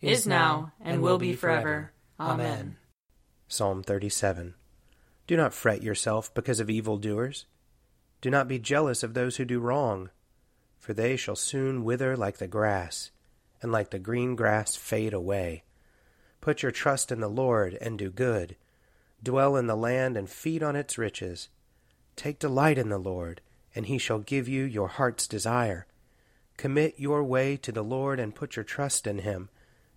is 0.00 0.26
now, 0.26 0.72
and 0.80 1.02
will 1.02 1.18
be 1.18 1.32
forever. 1.32 1.92
Amen. 2.20 2.76
Psalm 3.48 3.82
37 3.82 4.54
Do 5.26 5.36
not 5.36 5.54
fret 5.54 5.82
yourself 5.82 6.32
because 6.34 6.60
of 6.60 6.68
evildoers. 6.68 7.46
Do 8.20 8.30
not 8.30 8.48
be 8.48 8.58
jealous 8.58 9.02
of 9.02 9.14
those 9.14 9.36
who 9.36 9.44
do 9.44 9.60
wrong, 9.60 10.10
for 10.78 10.92
they 10.92 11.16
shall 11.16 11.36
soon 11.36 11.84
wither 11.84 12.16
like 12.16 12.38
the 12.38 12.48
grass, 12.48 13.10
and 13.62 13.72
like 13.72 13.90
the 13.90 13.98
green 13.98 14.34
grass 14.36 14.74
fade 14.76 15.12
away. 15.12 15.64
Put 16.40 16.62
your 16.62 16.72
trust 16.72 17.10
in 17.10 17.20
the 17.20 17.28
Lord 17.28 17.76
and 17.80 17.98
do 17.98 18.10
good. 18.10 18.56
Dwell 19.22 19.56
in 19.56 19.66
the 19.66 19.76
land 19.76 20.16
and 20.16 20.28
feed 20.28 20.62
on 20.62 20.76
its 20.76 20.98
riches. 20.98 21.48
Take 22.14 22.38
delight 22.38 22.78
in 22.78 22.88
the 22.88 22.98
Lord, 22.98 23.40
and 23.74 23.86
he 23.86 23.98
shall 23.98 24.18
give 24.18 24.48
you 24.48 24.64
your 24.64 24.88
heart's 24.88 25.26
desire. 25.26 25.86
Commit 26.56 26.94
your 26.98 27.24
way 27.24 27.56
to 27.58 27.72
the 27.72 27.84
Lord 27.84 28.18
and 28.20 28.34
put 28.34 28.56
your 28.56 28.64
trust 28.64 29.06
in 29.06 29.18
him 29.18 29.48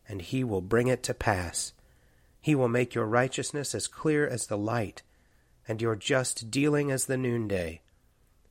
and 0.10 0.24
he 0.24 0.44
will 0.44 0.62
bring 0.62 0.88
it 0.88 1.04
to 1.04 1.14
pass. 1.14 1.72
He 2.42 2.56
will 2.56 2.68
make 2.68 2.96
your 2.96 3.06
righteousness 3.06 3.76
as 3.76 3.88
clear 3.88 4.28
as 4.28 4.48
the 4.48 4.58
light, 4.58 5.04
and 5.68 5.82
your 5.82 5.96
just 5.96 6.50
dealing 6.50 6.92
as 6.92 7.06
the 7.06 7.18
noonday. 7.18 7.82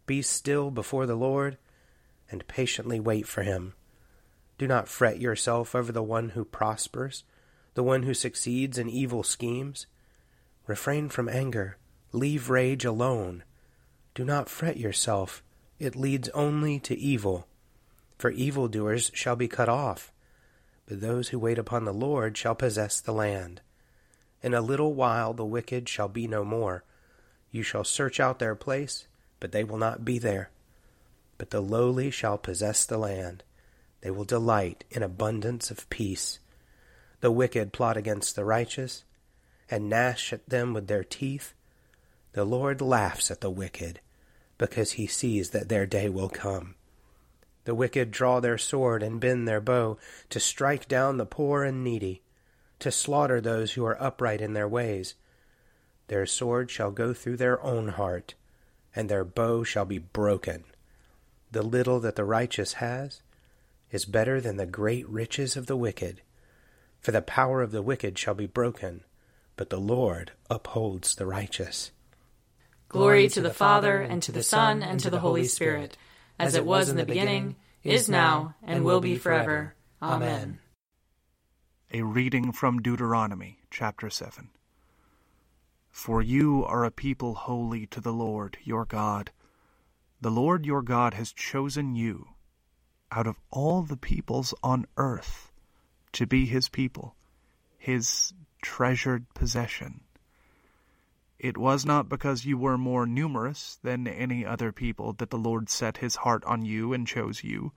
Be 0.06 0.22
still 0.22 0.70
before 0.70 1.04
the 1.04 1.16
Lord, 1.16 1.58
and 2.30 2.46
patiently 2.46 3.00
wait 3.00 3.26
for 3.26 3.42
him. 3.42 3.74
Do 4.56 4.68
not 4.68 4.88
fret 4.88 5.20
yourself 5.20 5.74
over 5.74 5.90
the 5.90 6.02
one 6.02 6.30
who 6.30 6.44
prospers, 6.44 7.24
the 7.74 7.82
one 7.82 8.04
who 8.04 8.14
succeeds 8.14 8.78
in 8.78 8.88
evil 8.88 9.24
schemes. 9.24 9.86
Refrain 10.66 11.08
from 11.08 11.28
anger, 11.28 11.76
leave 12.12 12.50
rage 12.50 12.84
alone. 12.84 13.42
Do 14.14 14.24
not 14.24 14.48
fret 14.48 14.76
yourself, 14.76 15.42
it 15.78 15.96
leads 15.96 16.28
only 16.30 16.78
to 16.80 16.96
evil. 16.96 17.48
For 18.16 18.30
evildoers 18.30 19.10
shall 19.14 19.36
be 19.36 19.48
cut 19.48 19.68
off 19.68 20.12
but 20.88 21.02
those 21.02 21.28
who 21.28 21.38
wait 21.38 21.58
upon 21.58 21.84
the 21.84 21.92
Lord 21.92 22.36
shall 22.36 22.54
possess 22.54 22.98
the 22.98 23.12
land. 23.12 23.60
In 24.42 24.54
a 24.54 24.62
little 24.62 24.94
while 24.94 25.34
the 25.34 25.44
wicked 25.44 25.86
shall 25.86 26.08
be 26.08 26.26
no 26.26 26.44
more. 26.44 26.82
You 27.50 27.62
shall 27.62 27.84
search 27.84 28.18
out 28.18 28.38
their 28.38 28.54
place, 28.54 29.06
but 29.38 29.52
they 29.52 29.64
will 29.64 29.76
not 29.76 30.04
be 30.04 30.18
there. 30.18 30.50
But 31.36 31.50
the 31.50 31.60
lowly 31.60 32.10
shall 32.10 32.38
possess 32.38 32.86
the 32.86 32.96
land. 32.96 33.44
They 34.00 34.10
will 34.10 34.24
delight 34.24 34.84
in 34.90 35.02
abundance 35.02 35.70
of 35.70 35.88
peace. 35.90 36.38
The 37.20 37.30
wicked 37.30 37.72
plot 37.74 37.98
against 37.98 38.34
the 38.34 38.44
righteous, 38.46 39.04
and 39.70 39.90
gnash 39.90 40.32
at 40.32 40.48
them 40.48 40.72
with 40.72 40.86
their 40.86 41.04
teeth. 41.04 41.52
The 42.32 42.44
Lord 42.44 42.80
laughs 42.80 43.30
at 43.30 43.42
the 43.42 43.50
wicked, 43.50 44.00
because 44.56 44.92
he 44.92 45.06
sees 45.06 45.50
that 45.50 45.68
their 45.68 45.84
day 45.84 46.08
will 46.08 46.30
come. 46.30 46.76
The 47.68 47.74
wicked 47.74 48.10
draw 48.10 48.40
their 48.40 48.56
sword 48.56 49.02
and 49.02 49.20
bend 49.20 49.46
their 49.46 49.60
bow 49.60 49.98
to 50.30 50.40
strike 50.40 50.88
down 50.88 51.18
the 51.18 51.26
poor 51.26 51.64
and 51.64 51.84
needy, 51.84 52.22
to 52.78 52.90
slaughter 52.90 53.42
those 53.42 53.72
who 53.72 53.84
are 53.84 54.02
upright 54.02 54.40
in 54.40 54.54
their 54.54 54.66
ways. 54.66 55.16
Their 56.06 56.24
sword 56.24 56.70
shall 56.70 56.90
go 56.90 57.12
through 57.12 57.36
their 57.36 57.62
own 57.62 57.88
heart, 57.88 58.32
and 58.96 59.10
their 59.10 59.22
bow 59.22 59.64
shall 59.64 59.84
be 59.84 59.98
broken. 59.98 60.64
The 61.52 61.60
little 61.60 62.00
that 62.00 62.16
the 62.16 62.24
righteous 62.24 62.72
has 62.80 63.20
is 63.90 64.06
better 64.06 64.40
than 64.40 64.56
the 64.56 64.64
great 64.64 65.06
riches 65.06 65.54
of 65.54 65.66
the 65.66 65.76
wicked. 65.76 66.22
For 67.02 67.12
the 67.12 67.20
power 67.20 67.60
of 67.60 67.70
the 67.70 67.82
wicked 67.82 68.18
shall 68.18 68.32
be 68.32 68.46
broken, 68.46 69.02
but 69.56 69.68
the 69.68 69.78
Lord 69.78 70.32
upholds 70.48 71.16
the 71.16 71.26
righteous. 71.26 71.90
Glory 72.88 73.28
to 73.28 73.42
the 73.42 73.52
Father, 73.52 74.00
and 74.00 74.22
to 74.22 74.32
the 74.32 74.42
Son, 74.42 74.82
and 74.82 74.98
to 75.00 75.10
the 75.10 75.20
Holy 75.20 75.44
Spirit 75.44 75.98
as 76.38 76.54
it 76.54 76.64
was 76.64 76.88
in 76.88 76.96
the 76.96 77.04
beginning, 77.04 77.56
is 77.82 78.08
now, 78.08 78.54
and 78.62 78.84
will 78.84 79.00
be 79.00 79.16
forever. 79.16 79.74
Amen. 80.00 80.60
A 81.92 82.02
reading 82.02 82.52
from 82.52 82.82
Deuteronomy, 82.82 83.60
chapter 83.70 84.10
7. 84.10 84.50
For 85.90 86.22
you 86.22 86.64
are 86.64 86.84
a 86.84 86.90
people 86.90 87.34
holy 87.34 87.86
to 87.86 88.00
the 88.00 88.12
Lord 88.12 88.58
your 88.62 88.84
God. 88.84 89.30
The 90.20 90.30
Lord 90.30 90.66
your 90.66 90.82
God 90.82 91.14
has 91.14 91.32
chosen 91.32 91.96
you 91.96 92.28
out 93.10 93.26
of 93.26 93.40
all 93.50 93.82
the 93.82 93.96
peoples 93.96 94.52
on 94.62 94.86
earth 94.96 95.50
to 96.12 96.26
be 96.26 96.46
his 96.46 96.68
people, 96.68 97.16
his 97.78 98.32
treasured 98.62 99.32
possession. 99.34 100.00
It 101.38 101.56
was 101.56 101.86
not 101.86 102.08
because 102.08 102.44
you 102.44 102.58
were 102.58 102.76
more 102.76 103.06
numerous 103.06 103.78
than 103.82 104.08
any 104.08 104.44
other 104.44 104.72
people 104.72 105.12
that 105.14 105.30
the 105.30 105.38
Lord 105.38 105.68
set 105.68 105.98
his 105.98 106.16
heart 106.16 106.44
on 106.44 106.64
you 106.64 106.92
and 106.92 107.06
chose 107.06 107.44
you, 107.44 107.72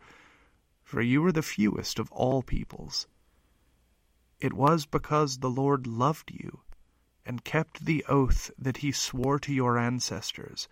for 0.83 0.99
you 0.99 1.21
were 1.21 1.31
the 1.31 1.43
fewest 1.43 1.99
of 1.99 2.11
all 2.11 2.41
peoples. 2.41 3.07
It 4.39 4.53
was 4.53 4.87
because 4.87 5.37
the 5.37 5.49
Lord 5.49 5.85
loved 5.85 6.31
you 6.31 6.61
and 7.23 7.43
kept 7.43 7.85
the 7.85 8.03
oath 8.09 8.49
that 8.57 8.77
he 8.77 8.91
swore 8.91 9.37
to 9.37 9.53
your 9.53 9.77
ancestors, 9.77 10.67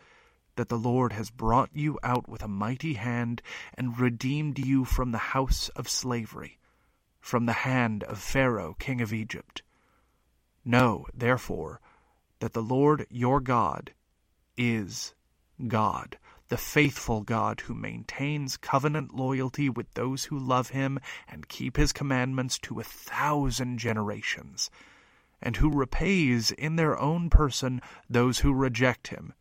that 0.56 0.70
the 0.70 0.78
Lord 0.80 1.14
has 1.14 1.30
brought 1.30 1.70
you 1.72 2.00
out 2.02 2.28
with 2.28 2.42
a 2.42 2.48
mighty 2.48 2.96
hand 2.96 3.44
and 3.76 4.00
redeemed 4.00 4.58
you 4.58 4.84
from 4.84 5.12
the 5.12 5.20
house 5.20 5.70
of 5.70 5.88
slavery, 5.88 6.58
from 7.20 7.46
the 7.46 7.54
hand 7.54 8.04
of 8.06 8.18
Pharaoh 8.18 8.74
king 8.80 9.00
of 9.00 9.14
Egypt. 9.14 9.62
Know, 10.66 11.06
therefore, 11.14 11.80
that 12.40 12.54
the 12.54 12.64
Lord 12.64 13.06
your 13.10 13.40
God 13.40 13.94
is 14.58 15.14
God, 15.68 16.18
the 16.48 16.58
faithful 16.58 17.22
God 17.22 17.62
who 17.62 17.74
maintains 17.74 18.58
covenant 18.58 19.14
loyalty 19.14 19.70
with 19.70 19.94
those 19.94 20.26
who 20.26 20.40
love 20.40 20.70
him 20.70 21.00
and 21.28 21.50
keep 21.50 21.78
his 21.78 21.94
commandments 21.94 22.58
to 22.60 22.80
a 22.80 22.84
thousand 22.84 23.78
generations, 23.78 24.70
and 25.42 25.58
who 25.58 25.70
repays 25.70 26.52
in 26.52 26.76
their 26.76 27.00
own 27.00 27.30
person 27.30 27.82
those 28.10 28.40
who 28.40 28.54
reject 28.54 29.08
him. 29.08 29.34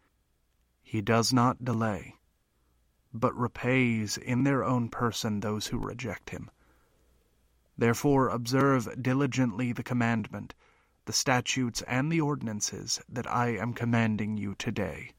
He 0.82 1.00
does 1.00 1.32
not 1.32 1.64
delay, 1.64 2.14
but 3.12 3.36
repays 3.36 4.16
in 4.16 4.44
their 4.44 4.64
own 4.64 4.88
person 4.88 5.40
those 5.40 5.68
who 5.68 5.78
reject 5.78 6.30
him. 6.30 6.50
Therefore 7.76 8.28
observe 8.28 9.02
diligently 9.02 9.72
the 9.72 9.82
commandment, 9.82 10.54
the 11.08 11.12
statutes, 11.14 11.80
and 11.88 12.12
the 12.12 12.20
ordinances 12.20 13.00
that 13.08 13.26
I 13.26 13.56
am 13.56 13.72
commanding 13.72 14.36
you 14.36 14.54
today. 14.58 15.12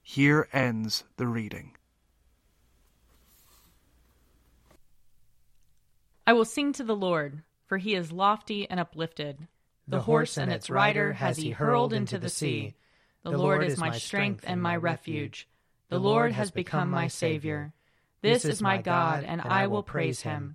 Here 0.00 0.48
ends 0.52 1.02
the 1.16 1.26
reading. 1.26 1.76
I 6.24 6.34
will 6.34 6.44
sing 6.44 6.72
to 6.74 6.84
the 6.84 6.94
Lord, 6.94 7.42
for 7.66 7.78
he 7.78 7.96
is 7.96 8.12
lofty 8.12 8.70
and 8.70 8.78
uplifted. 8.78 9.48
The, 9.88 9.96
the 9.96 10.02
horse 10.02 10.36
and 10.36 10.52
its 10.52 10.70
rider 10.70 11.14
has 11.14 11.36
he 11.36 11.50
hurled 11.50 11.92
into 11.92 12.16
the 12.16 12.28
sea. 12.28 12.74
The 13.24 13.36
Lord 13.36 13.64
is 13.64 13.76
my 13.76 13.98
strength 13.98 14.44
and 14.46 14.62
my 14.62 14.76
refuge. 14.76 15.48
The 15.88 15.98
Lord 15.98 16.30
has 16.30 16.52
become 16.52 16.90
my 16.90 17.08
Savior. 17.08 17.72
This 18.22 18.44
is 18.44 18.62
my 18.62 18.80
God, 18.80 19.24
and 19.24 19.40
I 19.40 19.66
will 19.66 19.82
praise 19.82 20.20
him, 20.20 20.54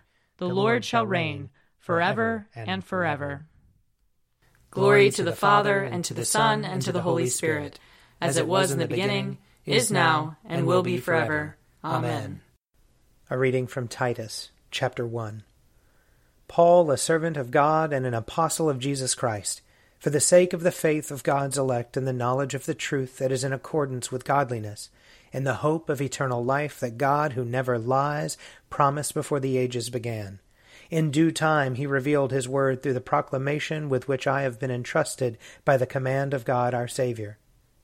The 0.41 0.47
Lord 0.47 0.83
shall 0.83 1.05
reign 1.05 1.51
forever 1.77 2.47
and 2.55 2.83
forever. 2.83 3.45
Glory 4.71 5.11
to 5.11 5.21
the 5.21 5.35
Father, 5.35 5.83
and 5.83 6.03
to 6.05 6.15
the 6.15 6.25
Son, 6.25 6.65
and 6.65 6.81
to 6.81 6.91
the 6.91 7.03
Holy 7.03 7.27
Spirit, 7.27 7.77
as 8.19 8.37
it 8.37 8.47
was 8.47 8.71
in 8.71 8.79
the 8.79 8.87
beginning, 8.87 9.37
is 9.67 9.91
now, 9.91 10.37
and 10.43 10.65
will 10.65 10.81
be 10.81 10.97
forever. 10.97 11.57
Amen. 11.83 12.41
A 13.29 13.37
reading 13.37 13.67
from 13.67 13.87
Titus, 13.87 14.49
chapter 14.71 15.05
1. 15.05 15.43
Paul, 16.47 16.89
a 16.89 16.97
servant 16.97 17.37
of 17.37 17.51
God 17.51 17.93
and 17.93 18.07
an 18.07 18.15
apostle 18.15 18.67
of 18.67 18.79
Jesus 18.79 19.13
Christ, 19.13 19.61
for 20.01 20.09
the 20.09 20.19
sake 20.19 20.51
of 20.51 20.63
the 20.63 20.71
faith 20.71 21.11
of 21.11 21.21
God's 21.21 21.59
elect 21.59 21.95
and 21.95 22.07
the 22.07 22.11
knowledge 22.11 22.55
of 22.55 22.65
the 22.65 22.73
truth 22.73 23.19
that 23.19 23.31
is 23.31 23.43
in 23.43 23.53
accordance 23.53 24.11
with 24.11 24.25
godliness, 24.25 24.89
in 25.31 25.43
the 25.43 25.61
hope 25.61 25.89
of 25.89 26.01
eternal 26.01 26.43
life 26.43 26.79
that 26.79 26.97
God, 26.97 27.33
who 27.33 27.45
never 27.45 27.77
lies, 27.77 28.35
promised 28.71 29.13
before 29.13 29.39
the 29.39 29.57
ages 29.57 29.91
began. 29.91 30.39
In 30.89 31.11
due 31.11 31.31
time 31.31 31.75
he 31.75 31.85
revealed 31.85 32.31
his 32.31 32.49
word 32.49 32.81
through 32.81 32.95
the 32.95 32.99
proclamation 32.99 33.89
with 33.89 34.07
which 34.07 34.25
I 34.25 34.41
have 34.41 34.59
been 34.59 34.71
entrusted 34.71 35.37
by 35.65 35.77
the 35.77 35.85
command 35.85 36.33
of 36.33 36.45
God 36.45 36.73
our 36.73 36.87
Saviour. 36.87 37.37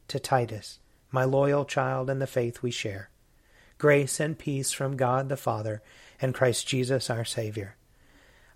To 0.08 0.20
Titus, 0.20 0.80
my 1.12 1.24
loyal 1.24 1.66
child 1.66 2.10
in 2.10 2.18
the 2.18 2.26
faith 2.26 2.64
we 2.64 2.72
share 2.72 3.12
grace 3.78 4.20
and 4.20 4.40
peace 4.40 4.72
from 4.72 4.98
God 4.98 5.30
the 5.30 5.38
Father 5.38 5.84
and 6.20 6.34
Christ 6.34 6.68
Jesus 6.68 7.12
our 7.12 7.24
Savior. 7.24 7.76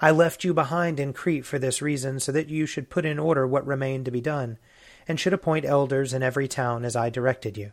I 0.02 0.12
left 0.12 0.44
you 0.44 0.54
behind 0.54 1.00
in 1.00 1.14
Crete 1.14 1.46
for 1.46 1.60
this 1.60 1.82
reason, 1.82 2.20
so 2.20 2.32
that 2.32 2.50
you 2.50 2.66
should 2.66 2.90
put 2.90 3.06
in 3.06 3.20
order 3.20 3.48
what 3.48 3.66
remained 3.66 4.06
to 4.06 4.12
be 4.12 4.20
done, 4.20 4.58
and 5.08 5.20
should 5.20 5.34
appoint 5.34 5.66
elders 5.66 6.14
in 6.14 6.24
every 6.24 6.48
town 6.48 6.84
as 6.84 6.96
I 6.96 7.10
directed 7.10 7.58
you. 7.58 7.72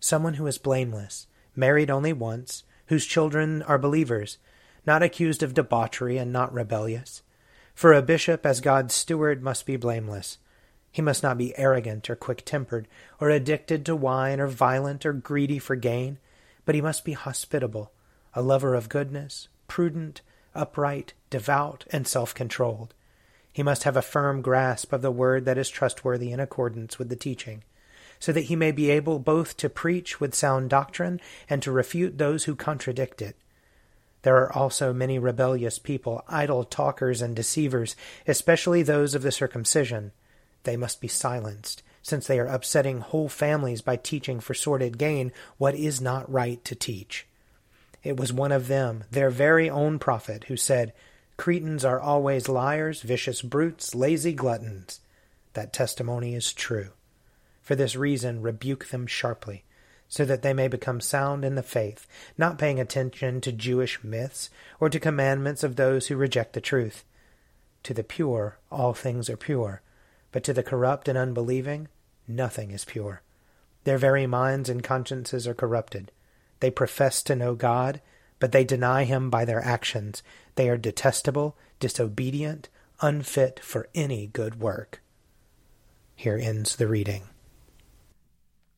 Someone 0.00 0.34
who 0.34 0.46
is 0.46 0.58
blameless, 0.58 1.26
married 1.54 1.90
only 1.90 2.12
once, 2.12 2.64
whose 2.86 3.06
children 3.06 3.62
are 3.62 3.78
believers, 3.78 4.38
not 4.84 5.02
accused 5.02 5.42
of 5.42 5.54
debauchery 5.54 6.18
and 6.18 6.32
not 6.32 6.52
rebellious. 6.52 7.22
For 7.74 7.92
a 7.92 8.02
bishop, 8.02 8.44
as 8.44 8.60
God's 8.60 8.94
steward, 8.94 9.42
must 9.42 9.64
be 9.64 9.76
blameless. 9.76 10.38
He 10.90 11.02
must 11.02 11.22
not 11.22 11.38
be 11.38 11.56
arrogant 11.56 12.10
or 12.10 12.16
quick 12.16 12.44
tempered, 12.44 12.88
or 13.20 13.30
addicted 13.30 13.86
to 13.86 13.94
wine, 13.94 14.40
or 14.40 14.48
violent, 14.48 15.06
or 15.06 15.12
greedy 15.12 15.58
for 15.58 15.76
gain 15.76 16.18
but 16.64 16.74
he 16.74 16.80
must 16.80 17.04
be 17.04 17.12
hospitable, 17.14 17.90
a 18.34 18.40
lover 18.42 18.76
of 18.76 18.88
goodness, 18.88 19.48
prudent, 19.66 20.20
upright, 20.54 21.12
devout, 21.30 21.84
and 21.90 22.06
self 22.06 22.34
controlled. 22.34 22.94
He 23.52 23.62
must 23.62 23.84
have 23.84 23.96
a 23.96 24.02
firm 24.02 24.42
grasp 24.42 24.92
of 24.92 25.02
the 25.02 25.10
word 25.10 25.44
that 25.44 25.58
is 25.58 25.68
trustworthy 25.68 26.32
in 26.32 26.40
accordance 26.40 26.98
with 26.98 27.08
the 27.08 27.16
teaching, 27.16 27.62
so 28.18 28.32
that 28.32 28.42
he 28.42 28.56
may 28.56 28.70
be 28.70 28.90
able 28.90 29.18
both 29.18 29.56
to 29.58 29.68
preach 29.68 30.20
with 30.20 30.34
sound 30.34 30.70
doctrine 30.70 31.20
and 31.48 31.62
to 31.62 31.72
refute 31.72 32.18
those 32.18 32.44
who 32.44 32.54
contradict 32.54 33.20
it. 33.20 33.36
There 34.22 34.36
are 34.36 34.52
also 34.52 34.92
many 34.92 35.18
rebellious 35.18 35.78
people, 35.78 36.22
idle 36.28 36.64
talkers 36.64 37.22
and 37.22 37.34
deceivers, 37.34 37.96
especially 38.26 38.82
those 38.82 39.14
of 39.14 39.22
the 39.22 39.32
circumcision. 39.32 40.12
They 40.64 40.76
must 40.76 41.00
be 41.00 41.08
silenced, 41.08 41.82
since 42.02 42.26
they 42.26 42.38
are 42.38 42.46
upsetting 42.46 43.00
whole 43.00 43.28
families 43.28 43.80
by 43.80 43.96
teaching 43.96 44.40
for 44.40 44.54
sordid 44.54 44.98
gain 44.98 45.32
what 45.56 45.74
is 45.74 46.00
not 46.00 46.30
right 46.30 46.62
to 46.66 46.74
teach. 46.74 47.26
It 48.02 48.16
was 48.16 48.32
one 48.32 48.52
of 48.52 48.68
them, 48.68 49.04
their 49.10 49.30
very 49.30 49.68
own 49.68 49.98
prophet, 49.98 50.44
who 50.44 50.56
said, 50.56 50.92
Cretans 51.36 51.84
are 51.84 52.00
always 52.00 52.48
liars, 52.48 53.02
vicious 53.02 53.42
brutes, 53.42 53.94
lazy 53.94 54.32
gluttons. 54.32 55.00
That 55.54 55.72
testimony 55.72 56.34
is 56.34 56.52
true. 56.52 56.90
For 57.62 57.74
this 57.74 57.96
reason, 57.96 58.42
rebuke 58.42 58.88
them 58.88 59.06
sharply, 59.06 59.64
so 60.08 60.24
that 60.24 60.42
they 60.42 60.52
may 60.52 60.68
become 60.68 61.00
sound 61.00 61.44
in 61.44 61.54
the 61.54 61.62
faith, 61.62 62.06
not 62.36 62.58
paying 62.58 62.80
attention 62.80 63.40
to 63.42 63.52
Jewish 63.52 64.02
myths 64.02 64.50
or 64.78 64.88
to 64.90 65.00
commandments 65.00 65.62
of 65.62 65.76
those 65.76 66.08
who 66.08 66.16
reject 66.16 66.52
the 66.52 66.60
truth. 66.60 67.04
To 67.84 67.94
the 67.94 68.04
pure, 68.04 68.58
all 68.70 68.92
things 68.92 69.30
are 69.30 69.36
pure 69.36 69.82
but 70.32 70.44
to 70.44 70.52
the 70.52 70.62
corrupt 70.62 71.08
and 71.08 71.18
unbelieving, 71.18 71.88
nothing 72.28 72.70
is 72.70 72.84
pure. 72.84 73.22
Their 73.84 73.98
very 73.98 74.26
minds 74.26 74.68
and 74.68 74.82
consciences 74.82 75.46
are 75.46 75.54
corrupted. 75.54 76.12
They 76.60 76.70
profess 76.70 77.22
to 77.24 77.36
know 77.36 77.54
God, 77.54 78.00
but 78.38 78.52
they 78.52 78.64
deny 78.64 79.04
him 79.04 79.30
by 79.30 79.44
their 79.44 79.62
actions. 79.64 80.22
They 80.54 80.68
are 80.68 80.76
detestable, 80.76 81.56
disobedient, 81.78 82.68
unfit 83.00 83.60
for 83.60 83.88
any 83.94 84.26
good 84.26 84.60
work. 84.60 85.02
Here 86.14 86.38
ends 86.40 86.76
the 86.76 86.86
reading. 86.86 87.24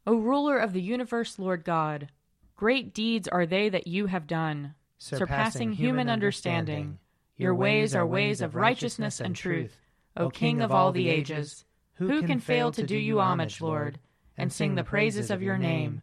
O 0.07 0.17
ruler 0.17 0.59
of 0.59 0.73
the 0.73 0.83
universe, 0.83 1.39
Lord 1.39 1.65
God, 1.65 2.09
great 2.57 2.95
deeds 2.95 3.29
are 3.29 3.47
they 3.47 3.69
that 3.69 3.87
you 3.87 4.07
have 4.07 4.27
done, 4.27 4.75
surpassing, 4.99 5.27
surpassing 5.27 5.73
human 5.73 6.09
understanding. 6.09 6.75
understanding. 6.75 6.99
Your 7.37 7.55
ways 7.55 7.95
are 7.95 8.07
ways 8.07 8.41
of 8.41 8.55
righteousness 8.55 9.21
and 9.21 9.35
truth. 9.35 9.77
O 10.17 10.29
King 10.29 10.61
of 10.61 10.71
all 10.71 10.93
the 10.93 11.09
ages, 11.09 11.65
who 11.95 12.23
can 12.23 12.39
fail 12.41 12.71
to 12.73 12.83
do 12.83 12.97
you 12.97 13.21
homage, 13.21 13.61
Lord, 13.61 13.99
and 14.37 14.53
sing 14.53 14.75
the 14.75 14.85
praises 14.85 15.31
of 15.31 15.43
your 15.43 15.59
name? 15.59 16.03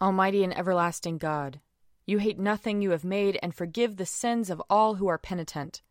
Almighty 0.00 0.42
and 0.42 0.56
everlasting 0.56 1.18
God, 1.18 1.60
you 2.06 2.18
hate 2.18 2.38
nothing 2.38 2.80
you 2.80 2.90
have 2.90 3.04
made 3.04 3.38
and 3.42 3.54
forgive 3.54 3.96
the 3.96 4.06
sins 4.06 4.50
of 4.50 4.62
all 4.70 4.94
who 4.94 5.06
are 5.06 5.18
penitent. 5.18 5.82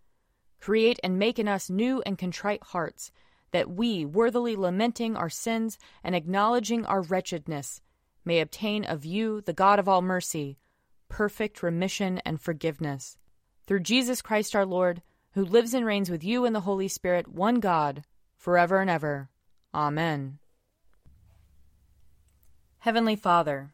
Create 0.59 0.99
and 1.03 1.19
make 1.19 1.39
in 1.39 1.47
us 1.47 1.69
new 1.69 2.01
and 2.05 2.17
contrite 2.17 2.63
hearts, 2.63 3.11
that 3.51 3.69
we, 3.69 4.03
worthily 4.05 4.55
lamenting 4.55 5.15
our 5.15 5.29
sins 5.29 5.77
and 6.03 6.15
acknowledging 6.15 6.85
our 6.85 7.01
wretchedness, 7.01 7.81
may 8.25 8.39
obtain 8.39 8.83
of 8.83 9.05
you, 9.05 9.41
the 9.41 9.53
God 9.53 9.79
of 9.79 9.87
all 9.87 10.01
mercy, 10.01 10.57
perfect 11.07 11.63
remission 11.63 12.19
and 12.25 12.41
forgiveness. 12.41 13.17
Through 13.65 13.81
Jesus 13.81 14.21
Christ 14.21 14.55
our 14.55 14.65
Lord, 14.65 15.01
who 15.33 15.45
lives 15.45 15.73
and 15.73 15.85
reigns 15.85 16.09
with 16.09 16.23
you 16.23 16.45
in 16.45 16.53
the 16.53 16.61
Holy 16.61 16.87
Spirit, 16.87 17.27
one 17.27 17.59
God, 17.59 18.03
forever 18.35 18.81
and 18.81 18.89
ever. 18.89 19.29
Amen. 19.73 20.39
Heavenly 22.79 23.15
Father, 23.15 23.73